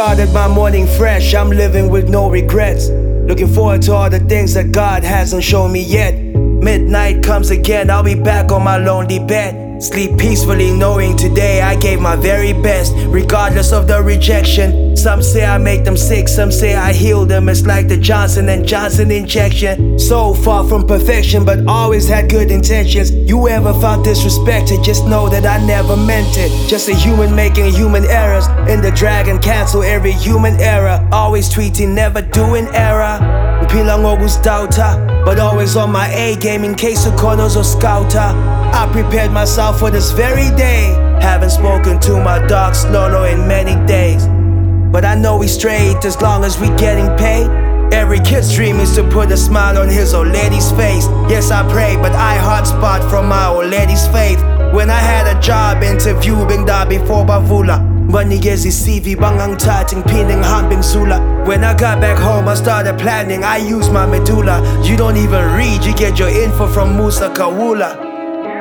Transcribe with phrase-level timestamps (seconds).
[0.00, 2.88] started my morning fresh, I'm living with no regrets.
[2.88, 6.14] Looking forward to all the things that God hasn't shown me yet.
[6.14, 9.82] Midnight comes again, I'll be back on my lonely bed.
[9.82, 14.94] Sleep peacefully knowing today I gave my very best, regardless of the rejection.
[14.94, 17.48] Some say I make them sick, some say I heal them.
[17.48, 19.98] It's like the Johnson and Johnson injection.
[19.98, 23.10] So far from perfection, but always had good intentions.
[23.10, 24.84] You ever felt disrespected?
[24.84, 26.50] Just know that I never meant it.
[26.68, 28.04] Just a human making human
[28.40, 28.70] errors.
[28.70, 31.06] In the dragon, cancel every human error.
[31.12, 33.18] Always tweeting, never doing error.
[33.68, 34.02] Pilang
[34.42, 38.18] doubter, but always on my A game in case of corners or scouter.
[38.18, 40.96] I prepared myself for this very day.
[41.20, 44.26] Haven't spoken to my dog Snolo in many days.
[44.90, 47.48] But I know we straight as long as we getting paid.
[47.92, 51.06] Every kid's dream is to put a smile on his old lady's face.
[51.28, 54.40] Yes, I pray, but I hotspot from my old lady's faith.
[54.72, 57.99] When I had a job interview, being there before Bavula.
[58.12, 61.20] Banigezi CV bangang tating pining hambing sula.
[61.46, 63.44] When I got back home, I started planning.
[63.44, 64.60] I used my medulla.
[64.82, 68.10] You don't even read, you get your info from Musa Khawula.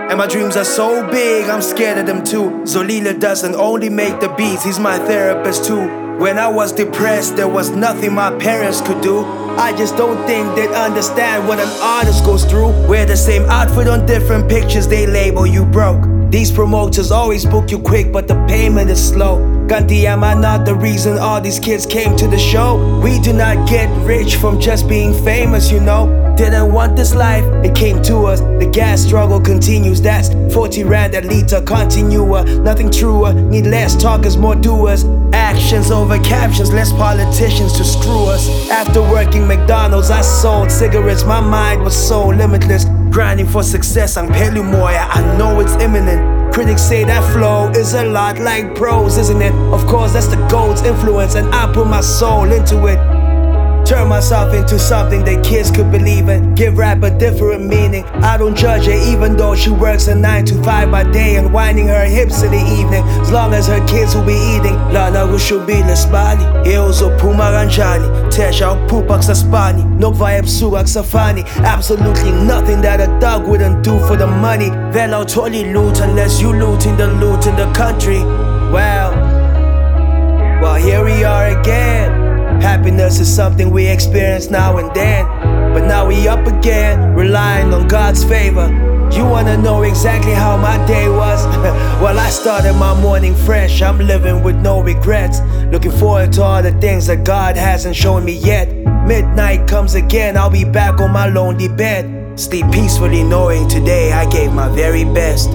[0.10, 2.50] And my dreams are so big, I'm scared of them too.
[2.64, 5.88] Zolila doesn't only make the beats, he's my therapist too.
[6.18, 9.24] When I was depressed, there was nothing my parents could do.
[9.58, 12.72] I just don't think they'd understand what an artist goes through.
[12.88, 16.19] Wear the same outfit on different pictures, they label you broke.
[16.30, 19.59] These promoters always book you quick, but the payment is slow.
[19.70, 23.00] Gandhi, am I not the reason all these kids came to the show?
[23.04, 26.08] We do not get rich from just being famous, you know.
[26.36, 28.40] Didn't want this life, it came to us.
[28.40, 30.02] The gas struggle continues.
[30.02, 32.46] That's 40 rand a liter, continua.
[32.46, 33.32] Nothing truer.
[33.32, 35.04] Need less talkers, more doers.
[35.34, 38.50] Actions over captions, less politicians to screw us.
[38.72, 41.26] After working McDonald's, I sold cigarettes.
[41.26, 42.86] My mind was so limitless.
[43.12, 45.08] Grinding for success, I'm Pelumoya.
[45.12, 46.39] I know it's imminent.
[46.60, 49.54] Critics say that flow is a lot like prose, isn't it?
[49.72, 53.19] Of course, that's the gold's influence, and I put my soul into it.
[53.90, 56.54] Turn myself into something that kids could believe in.
[56.54, 58.06] Give rap a different meaning.
[58.22, 61.52] I don't judge her even though she works a 9 to 5 by day and
[61.52, 63.04] winding her hips in the evening.
[63.20, 64.76] As long as her kids will be eating.
[64.94, 66.46] Lana kushubile sibali.
[66.68, 68.08] Iyozophuma kanjani.
[68.30, 69.84] Tesha uphupha kusasibani.
[70.00, 71.44] Nokuvaya ebusuku akusafani.
[71.66, 74.70] Absolutely nothing that a dog wouldn't do for the money.
[74.92, 78.20] Vele awutholi loot unless you looting the loot in the country.
[78.72, 79.16] Well,
[80.62, 82.09] well here we are again.
[82.62, 85.26] Happiness is something we experience now and then.
[85.74, 88.68] But now we up again, relying on God's favor.
[89.12, 91.44] You wanna know exactly how my day was?
[92.02, 93.82] well, I started my morning fresh.
[93.82, 95.40] I'm living with no regrets.
[95.72, 98.68] Looking forward to all the things that God hasn't shown me yet.
[99.08, 102.40] Midnight comes again, I'll be back on my lonely bed.
[102.40, 105.50] Sleep peacefully knowing today I gave my very best.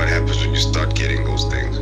[0.00, 1.78] What happens when you start getting those things?